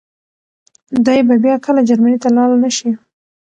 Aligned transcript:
دی 1.05 1.19
به 1.27 1.35
بيا 1.43 1.55
کله 1.65 1.81
جرمني 1.89 2.17
ته 2.23 2.29
لاړ 2.35 2.49
نه 2.63 2.69
شي. 2.77 2.89